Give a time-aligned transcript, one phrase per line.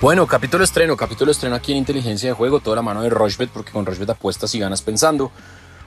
[0.00, 3.50] Bueno, capítulo estreno, capítulo estreno aquí en Inteligencia de Juego, toda la mano de Rochbet,
[3.50, 5.30] porque con Rochbet apuestas y ganas pensando.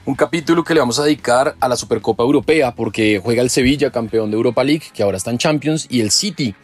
[0.04, 3.90] Un capítulo que le vamos a dedicar a la Supercopa Europea, porque juega el Sevilla,
[3.90, 6.54] campeón de Europa League, que ahora está en Champions, y el City,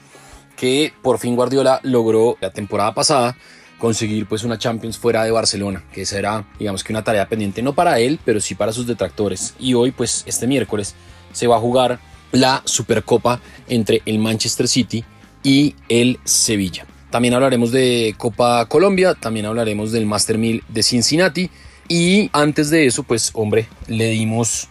[0.57, 3.37] que por fin Guardiola logró la temporada pasada
[3.80, 7.75] conseguir pues una Champions fuera de Barcelona, que será digamos que una tarea pendiente no
[7.75, 9.55] para él, pero sí para sus detractores.
[9.59, 10.95] Y hoy pues este miércoles
[11.32, 11.98] se va a jugar
[12.30, 15.05] la Supercopa entre el Manchester City
[15.43, 16.87] y el Sevilla.
[17.10, 21.50] También hablaremos de Copa Colombia, también hablaremos del Master 1000 de Cincinnati.
[21.88, 24.69] Y antes de eso, pues hombre, le dimos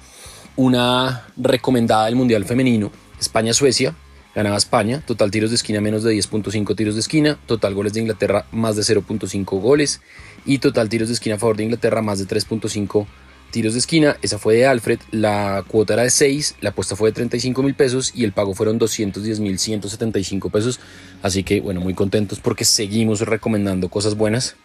[0.55, 3.93] una recomendada del Mundial Femenino, España-Suecia,
[4.33, 8.01] ganaba España, total tiros de esquina menos de 10.5 tiros de esquina, total goles de
[8.01, 10.01] Inglaterra más de 0.5 goles
[10.45, 13.05] y total tiros de esquina a favor de Inglaterra más de 3.5
[13.51, 17.09] tiros de esquina, esa fue de Alfred, la cuota era de 6, la apuesta fue
[17.09, 20.79] de 35 mil pesos y el pago fueron 210 mil 175 pesos,
[21.21, 24.55] así que bueno, muy contentos porque seguimos recomendando cosas buenas,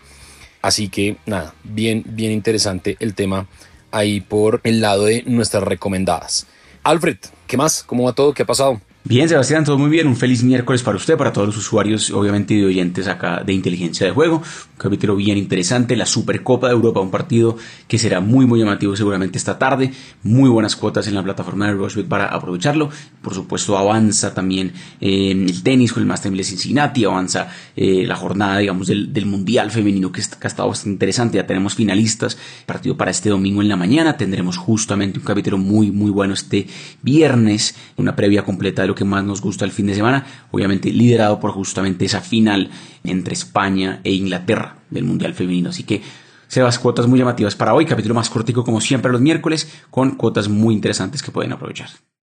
[0.62, 3.46] así que nada, bien, bien interesante el tema
[3.90, 6.46] ahí por el lado de nuestras recomendadas.
[6.82, 7.82] Alfred, ¿qué más?
[7.82, 8.34] ¿Cómo va todo?
[8.34, 8.80] ¿Qué ha pasado?
[9.06, 10.06] Bien, Sebastián, todo muy bien.
[10.06, 14.06] Un feliz miércoles para usted, para todos los usuarios, obviamente, de oyentes acá de Inteligencia
[14.06, 14.36] de Juego.
[14.36, 18.96] Un capítulo bien interesante, la Supercopa de Europa, un partido que será muy, muy llamativo
[18.96, 19.92] seguramente esta tarde.
[20.22, 22.88] Muy buenas cuotas en la plataforma de Rushbet para aprovecharlo.
[23.20, 28.16] Por supuesto, avanza también en el tenis con el Master de Cincinnati, avanza eh, la
[28.16, 31.36] jornada, digamos, del, Mundial Femenino que, que ha estado bastante interesante.
[31.36, 32.38] Ya tenemos finalistas.
[32.64, 34.16] Partido para este domingo en la mañana.
[34.16, 36.68] Tendremos justamente un capítulo muy, muy bueno este
[37.02, 37.74] viernes.
[37.98, 41.40] Una previa completa de lo que más nos gusta el fin de semana, obviamente liderado
[41.40, 42.70] por justamente esa final
[43.04, 45.70] entre España e Inglaterra del Mundial Femenino.
[45.70, 46.02] Así que
[46.48, 50.48] Sebas, cuotas muy llamativas para hoy, capítulo más cortico como siempre los miércoles, con cuotas
[50.48, 51.88] muy interesantes que pueden aprovechar.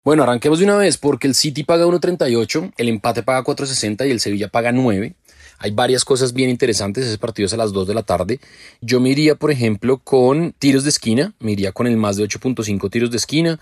[0.03, 4.11] Bueno, arranquemos de una vez porque el City paga 1.38, el empate paga 4.60 y
[4.11, 5.15] el Sevilla paga 9.
[5.59, 8.39] Hay varias cosas bien interesantes, ese partido es a las 2 de la tarde.
[8.81, 12.23] Yo me iría, por ejemplo, con tiros de esquina, me iría con el más de
[12.23, 13.59] 8.5 tiros de esquina,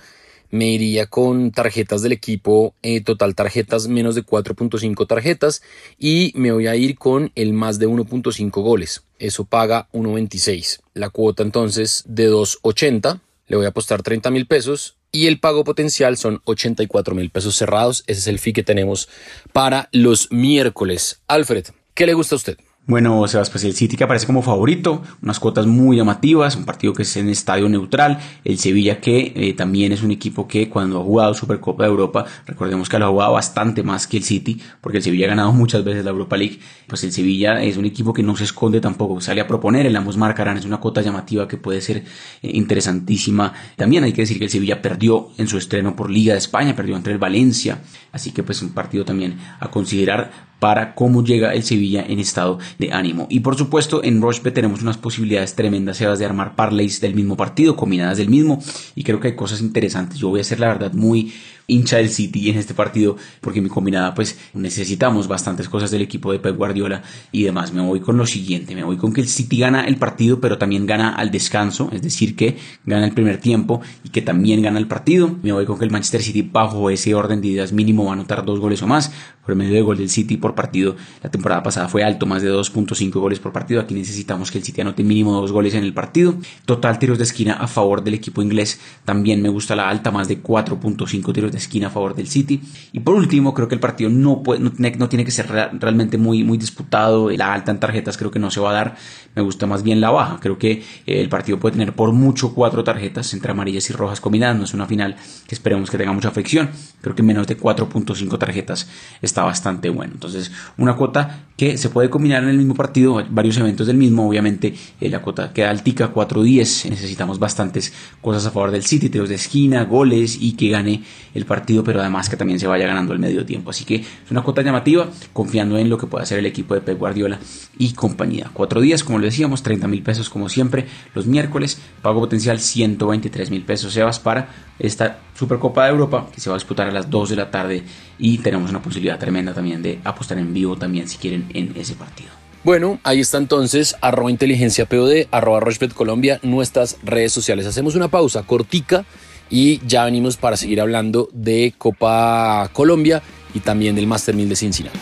[0.49, 5.61] me iría con tarjetas del equipo, eh, total tarjetas menos de 4.5 tarjetas
[5.97, 9.03] y me voy a ir con el más de 1.5 goles.
[9.19, 10.81] Eso paga 1.26.
[10.93, 15.63] La cuota entonces de 2.80, le voy a apostar 30 mil pesos y el pago
[15.63, 18.03] potencial son 84 mil pesos cerrados.
[18.07, 19.09] Ese es el fee que tenemos
[19.53, 21.21] para los miércoles.
[21.27, 22.57] Alfred, ¿qué le gusta a usted?
[22.89, 26.93] Bueno, Sebas, pues el City que aparece como favorito, unas cuotas muy llamativas, un partido
[26.93, 31.01] que es en estadio neutral, el Sevilla que eh, también es un equipo que cuando
[31.01, 34.61] ha jugado Supercopa de Europa, recordemos que lo ha jugado bastante más que el City,
[34.79, 37.83] porque el Sevilla ha ganado muchas veces la Europa League, pues el Sevilla es un
[37.83, 41.01] equipo que no se esconde tampoco, sale a proponer, el ambos marcarán, es una cuota
[41.01, 43.51] llamativa que puede ser eh, interesantísima.
[43.75, 46.73] También hay que decir que el Sevilla perdió en su estreno por Liga de España,
[46.73, 47.81] perdió entre el Valencia,
[48.13, 52.59] así que pues un partido también a considerar para cómo llega el Sevilla en estado
[52.79, 53.27] de ánimo.
[53.29, 57.75] Y por supuesto, en Rochebet tenemos unas posibilidades tremendas, de armar parlays del mismo partido,
[57.75, 58.61] combinadas del mismo,
[58.95, 60.19] y creo que hay cosas interesantes.
[60.19, 61.33] Yo voy a ser, la verdad, muy
[61.67, 66.31] hincha del City en este partido, porque mi combinada, pues necesitamos bastantes cosas del equipo
[66.31, 67.73] de Pep Guardiola y demás.
[67.73, 70.57] Me voy con lo siguiente, me voy con que el City gana el partido, pero
[70.57, 74.79] también gana al descanso, es decir, que gana el primer tiempo y que también gana
[74.79, 75.37] el partido.
[75.43, 78.13] Me voy con que el Manchester City, bajo ese orden de ideas mínimo, va a
[78.13, 79.11] anotar dos goles o más.
[79.45, 82.51] Por medio de gol del City por partido, la temporada pasada fue alto, más de
[82.51, 83.81] 2.5 goles por partido.
[83.81, 86.35] Aquí necesitamos que el City anote mínimo dos goles en el partido.
[86.65, 88.79] Total tiros de esquina a favor del equipo inglés.
[89.05, 92.61] También me gusta la alta, más de 4.5 tiros de esquina a favor del City.
[92.91, 96.43] Y por último, creo que el partido no, puede, no, tiene que ser realmente muy,
[96.43, 97.29] muy disputado.
[97.31, 98.95] La alta en tarjetas creo que no se va a dar.
[99.35, 100.39] Me gusta más bien la baja.
[100.39, 104.21] Creo que eh, el partido puede tener por mucho cuatro tarjetas entre amarillas y rojas
[104.21, 104.57] combinadas.
[104.57, 105.15] No es una final
[105.47, 106.69] que esperemos que tenga mucha fricción.
[107.01, 108.87] Creo que menos de 4.5 tarjetas
[109.21, 110.13] está bastante bueno.
[110.13, 110.36] Entonces,
[110.77, 114.27] una cuota que se puede combinar en el mismo partido, varios eventos del mismo.
[114.29, 116.89] Obviamente, eh, la cuota queda altica, 4-10.
[116.89, 121.03] Necesitamos bastantes cosas a favor del City, tiros de esquina, goles y que gane
[121.33, 123.71] el partido pero además que también se vaya ganando el medio tiempo.
[123.71, 126.81] Así que es una cuota llamativa, confiando en lo que puede hacer el equipo de
[126.81, 127.39] Pep Guardiola
[127.77, 128.49] y compañía.
[128.53, 130.85] Cuatro días, como le decíamos, 30 mil pesos como siempre,
[131.15, 136.49] los miércoles, pago potencial 123 mil pesos, Sebas, para esta Supercopa de Europa que se
[136.49, 137.83] va a disputar a las 2 de la tarde
[138.17, 141.95] y tenemos una posibilidad tremenda también de apostar en vivo también si quieren en ese
[141.95, 142.29] partido.
[142.63, 147.65] Bueno, ahí está entonces, arroba inteligencia POD, arroba Rochbet Colombia, nuestras redes sociales.
[147.65, 149.05] Hacemos una pausa cortica
[149.49, 153.21] y ya venimos para seguir hablando de Copa Colombia
[153.53, 154.99] y también del Master 1000 de Cincinnati.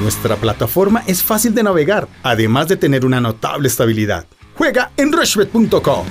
[0.00, 4.26] Nuestra plataforma es fácil de navegar, además de tener una notable estabilidad.
[4.54, 6.06] Juega en rushbet.com.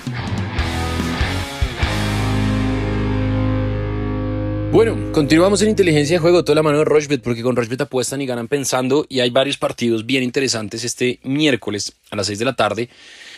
[4.76, 8.22] Bueno, continuamos en inteligencia de juego, toda la mano de Rochbet, porque con Rochbet apuestan
[8.22, 12.44] y ganan pensando, y hay varios partidos bien interesantes este miércoles a las 6 de
[12.44, 12.90] la tarde.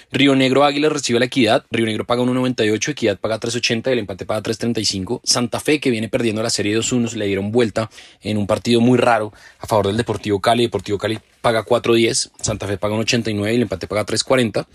[0.09, 3.99] Río Negro Águila recibe la Equidad, Río Negro paga 1.98, Equidad paga 3.80 y el
[3.99, 5.19] empate paga 3.35.
[5.23, 7.89] Santa Fe, que viene perdiendo la serie 2-1, le dieron vuelta
[8.21, 10.63] en un partido muy raro a favor del Deportivo Cali.
[10.63, 14.65] Deportivo Cali paga 4.10, Santa Fe paga 1.89 y el empate paga 3.40.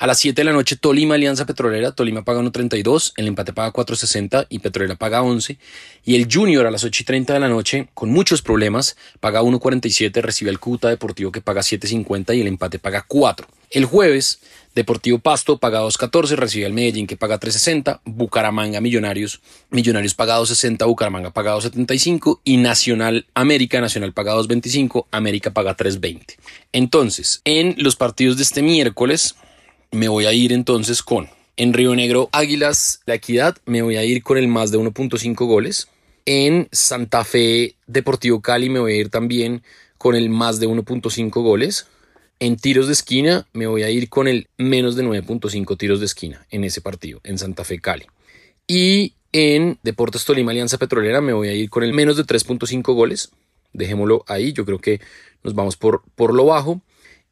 [0.00, 1.92] A las 7 de la noche, Tolima Alianza Petrolera.
[1.92, 5.56] Tolima paga 1.32, el empate paga 4.60 y Petrolera paga 11.
[6.04, 9.40] Y el Junior a las 8 y 30 de la noche, con muchos problemas, paga
[9.40, 13.46] 1.47, recibe el Cúcuta Deportivo que paga 7.50 y el empate paga 4.
[13.74, 14.38] El jueves,
[14.76, 19.40] Deportivo Pasto paga 2.14, recibe al Medellín que paga 3.60, Bucaramanga Millonarios,
[19.70, 26.36] Millonarios paga 2.60, Bucaramanga paga 2.75 y Nacional América, Nacional paga 2.25, América paga 3.20.
[26.72, 29.34] Entonces, en los partidos de este miércoles,
[29.90, 34.04] me voy a ir entonces con en Río Negro Águilas La Equidad, me voy a
[34.04, 35.88] ir con el más de 1.5 goles.
[36.26, 39.64] En Santa Fe Deportivo Cali me voy a ir también
[39.98, 41.88] con el más de 1.5 goles.
[42.40, 46.06] En tiros de esquina me voy a ir con el menos de 9.5 tiros de
[46.06, 48.06] esquina en ese partido, en Santa Fe Cali.
[48.66, 52.94] Y en Deportes Tolima Alianza Petrolera me voy a ir con el menos de 3.5
[52.94, 53.30] goles.
[53.72, 55.00] Dejémoslo ahí, yo creo que
[55.42, 56.80] nos vamos por, por lo bajo.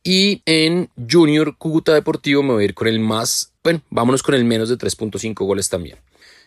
[0.04, 4.34] Y en Junior Cúcuta Deportivo me voy a ir con el más, bueno, vámonos con
[4.34, 5.98] el menos de 3.5 goles también.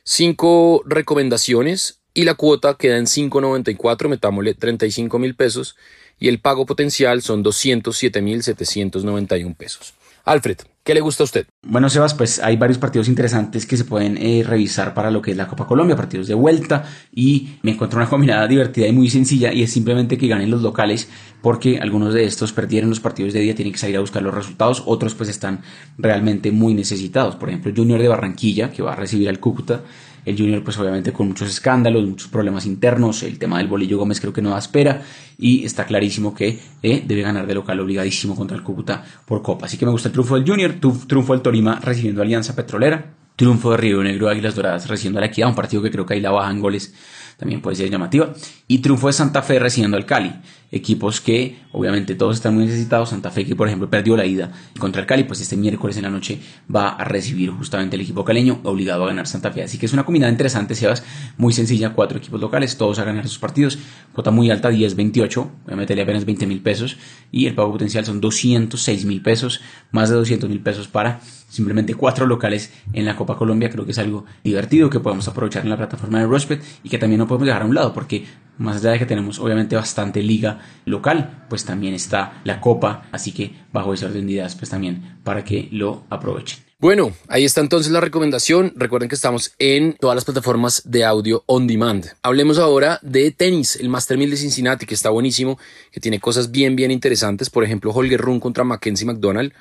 [0.04, 5.76] Cinco recomendaciones y la cuota queda en 5.94, metámosle 35 mil pesos
[6.20, 9.94] y el pago potencial son 207 mil 791 pesos.
[10.24, 11.48] Alfred, ¿Qué le gusta a usted?
[11.64, 15.32] Bueno, Sebas, pues hay varios partidos interesantes que se pueden eh, revisar para lo que
[15.32, 19.10] es la Copa Colombia, partidos de vuelta, y me encuentro una combinada divertida y muy
[19.10, 21.10] sencilla, y es simplemente que ganen los locales,
[21.42, 24.36] porque algunos de estos perdieron los partidos de día, tienen que salir a buscar los
[24.36, 25.64] resultados, otros pues están
[25.98, 27.36] realmente muy necesitados.
[27.36, 29.82] Por ejemplo, Junior de Barranquilla, que va a recibir al Cúcuta,
[30.26, 33.24] el Junior, pues obviamente con muchos escándalos, muchos problemas internos.
[33.24, 35.04] El tema del Bolillo Gómez creo que no da espera.
[35.38, 39.68] Y está clarísimo que eh, debe ganar de local obligadísimo contra el Cúcuta por Copa.
[39.68, 40.74] Así que me gusta el triunfo del Junior,
[41.08, 43.14] triunfo del Torima recibiendo Alianza Petrolera.
[43.36, 46.14] Triunfo de Río Negro Águilas Doradas recibiendo a la Equidad, un partido que creo que
[46.14, 46.94] ahí la baja en goles
[47.38, 48.34] también puede ser llamativa.
[48.68, 50.34] Y triunfo de Santa Fe recibiendo al Cali.
[50.76, 53.10] Equipos que obviamente todos están muy necesitados.
[53.10, 56.04] Santa Fe que por ejemplo perdió la ida contra el Cali, pues este miércoles en
[56.04, 56.40] la noche
[56.74, 59.64] va a recibir justamente el equipo caleño obligado a ganar Santa Fe.
[59.64, 61.04] Así que es una combinada interesante, Sebas,
[61.38, 63.80] muy sencilla, cuatro equipos locales, todos a ganar sus partidos.
[64.14, 66.98] Cuota muy alta, 10-28, voy a meterle apenas 20 mil pesos
[67.32, 69.62] y el pago potencial son 206 mil pesos,
[69.92, 71.22] más de 200 mil pesos para
[71.56, 73.70] simplemente cuatro locales en la Copa Colombia.
[73.70, 76.98] Creo que es algo divertido que podemos aprovechar en la plataforma de Rushbet y que
[76.98, 78.26] también no podemos dejar a un lado porque
[78.58, 83.32] más allá de que tenemos obviamente bastante liga local, pues también está la Copa, así
[83.32, 86.66] que bajo ese orden de pues también para que lo aprovechen.
[86.78, 88.74] Bueno, ahí está entonces la recomendación.
[88.76, 92.06] Recuerden que estamos en todas las plataformas de audio on demand.
[92.22, 95.58] Hablemos ahora de tenis, el Master 1000 de Cincinnati, que está buenísimo,
[95.92, 97.50] que tiene cosas bien, bien interesantes.
[97.50, 99.54] Por ejemplo, Holger Run contra Mackenzie McDonald.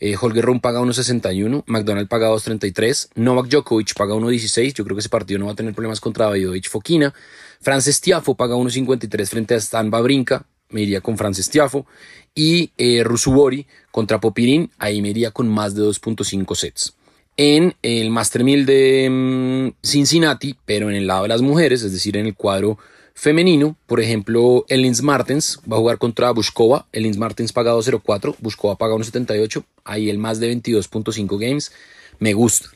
[0.00, 4.74] Eh, Holger Run paga 1.61, McDonald paga 2.33, Novak Djokovic paga 1.16.
[4.74, 7.12] Yo creo que ese partido no va a tener problemas contra Davidovich Fokina.
[7.60, 11.86] Frances Tiafo paga 1.53 frente a Stan Babrinka, me iría con Frances Tiafo.
[12.34, 16.94] Y eh, Rusubori contra Popirín, ahí me iría con más de 2.5 sets.
[17.36, 21.92] En el Master 1000 de mm, Cincinnati, pero en el lado de las mujeres, es
[21.92, 22.78] decir, en el cuadro
[23.18, 26.86] femenino, por ejemplo, Elins Martens va a jugar contra Bushkova.
[26.92, 29.64] Elins Martens paga 2.04, Bushkova paga 1.78.
[29.84, 31.72] Ahí el más de 22.5 games.
[32.20, 32.70] Me gusta.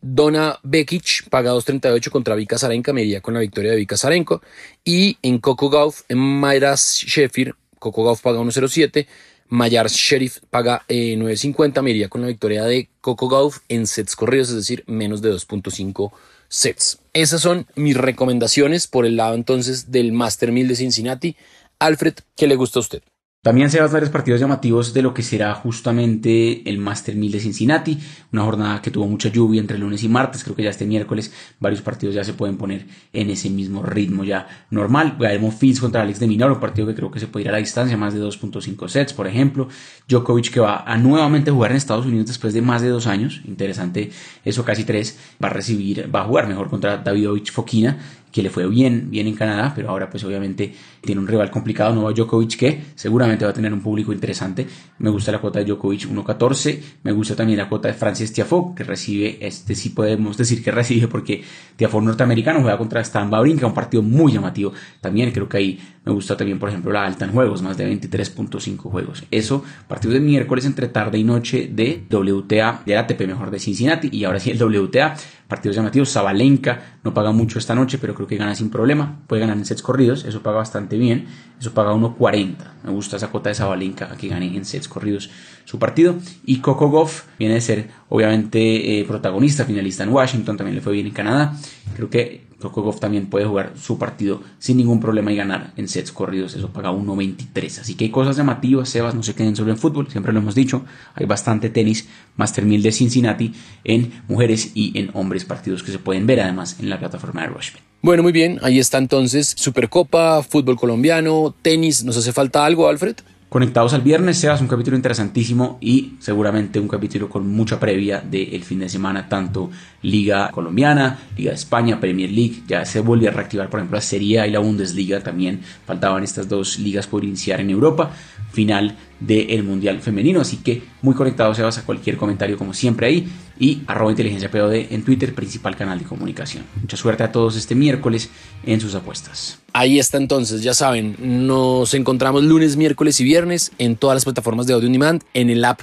[0.00, 4.42] Donna Bekic paga 2.38 contra Vika Zarenka, me iría con la victoria de Vika Zarenko.
[4.84, 9.06] Y en Coco Gauff, en Mayras Sheffield, Coco Gauff paga 1.07.
[9.54, 14.48] Mayar Sheriff paga 9.50, me iría con la victoria de Coco Gauff en sets corridos,
[14.48, 16.10] es decir, menos de 2.5
[16.48, 16.98] sets.
[17.12, 21.36] Esas son mis recomendaciones por el lado entonces del Master 1000 de Cincinnati.
[21.78, 23.02] Alfred, ¿qué le gusta a usted?
[23.44, 27.30] También se van a varios partidos llamativos de lo que será justamente el Master 1000
[27.30, 27.98] de Cincinnati,
[28.32, 31.30] una jornada que tuvo mucha lluvia entre lunes y martes, creo que ya este miércoles
[31.60, 35.18] varios partidos ya se pueden poner en ese mismo ritmo ya normal.
[35.20, 37.52] Gaelmo Fitz contra Alex de Minor, un partido que creo que se puede ir a
[37.52, 39.68] la distancia, más de 2.5 sets, por ejemplo.
[40.08, 43.42] Djokovic que va a nuevamente jugar en Estados Unidos después de más de dos años,
[43.44, 44.10] interesante
[44.46, 47.98] eso, casi tres, va a recibir, va a jugar mejor contra Davidovich Fokina
[48.34, 51.94] que le fue bien, bien en Canadá, pero ahora pues obviamente tiene un rival complicado,
[51.94, 54.66] Novak Djokovic, que seguramente va a tener un público interesante.
[54.98, 56.80] Me gusta la cuota de Djokovic 1.14.
[57.04, 60.72] Me gusta también la cuota de Francis Tiafoe, que recibe, este sí podemos decir que
[60.72, 61.44] recibe porque
[61.76, 64.72] Tiafoe norteamericano juega contra Stan Wawrinka, un partido muy llamativo.
[65.00, 67.88] También creo que ahí me gusta también, por ejemplo, la alta en juegos, más de
[67.88, 69.22] 23.5 juegos.
[69.30, 74.08] Eso, partido de miércoles entre tarde y noche de WTA, de ATP mejor de Cincinnati.
[74.10, 75.14] Y ahora sí el WTA,
[75.48, 76.12] partidos llamativos.
[76.12, 79.20] Zabalenka no paga mucho esta noche, pero creo que gana sin problema.
[79.26, 81.26] Puede ganar en sets corridos, eso paga bastante bien.
[81.60, 82.54] Eso paga 1.40.
[82.84, 85.30] Me gusta esa cuota de Zabalenka a que gane en sets corridos
[85.64, 86.16] su partido.
[86.44, 90.92] Y Coco Goff viene de ser, obviamente, eh, protagonista, finalista en Washington, también le fue
[90.92, 91.56] bien en Canadá.
[91.94, 96.12] Creo que Kokogov también puede jugar su partido sin ningún problema y ganar en sets
[96.12, 96.54] corridos.
[96.54, 97.80] Eso paga 1.23.
[97.80, 99.14] Así que hay cosas llamativas, Sebas.
[99.14, 100.84] No se queden solo en fútbol, siempre lo hemos dicho.
[101.14, 103.54] Hay bastante tenis, Master 1000 de Cincinnati
[103.84, 107.48] en mujeres y en hombres partidos que se pueden ver además en la plataforma de
[107.48, 107.82] Rushbet.
[108.02, 108.58] Bueno, muy bien.
[108.62, 112.04] Ahí está entonces Supercopa, fútbol colombiano, tenis.
[112.04, 113.16] ¿Nos hace falta algo, Alfred?
[113.54, 118.64] Conectados al viernes, Sebas, un capítulo interesantísimo y seguramente un capítulo con mucha previa del
[118.64, 119.70] fin de semana, tanto
[120.02, 124.02] Liga Colombiana, Liga de España, Premier League, ya se volvió a reactivar, por ejemplo, la
[124.02, 128.10] Serie A y la Bundesliga también, faltaban estas dos ligas por iniciar en Europa,
[128.50, 133.28] final del Mundial Femenino, así que muy conectados, Sebas, a cualquier comentario como siempre ahí
[133.58, 136.64] y arroba inteligencia POD en Twitter, principal canal de comunicación.
[136.80, 138.30] Mucha suerte a todos este miércoles
[138.64, 139.60] en sus apuestas.
[139.72, 144.66] Ahí está entonces, ya saben, nos encontramos lunes, miércoles y viernes en todas las plataformas
[144.66, 145.80] de audio on demand, en el app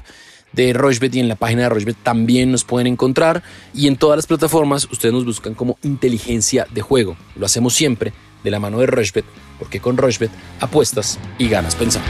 [0.54, 3.42] de Rochbet y en la página de Rochbet también nos pueden encontrar
[3.74, 7.16] y en todas las plataformas ustedes nos buscan como inteligencia de juego.
[7.36, 9.26] Lo hacemos siempre de la mano de Rochbet
[9.60, 12.10] porque con Rochbet apuestas y ganas pensando.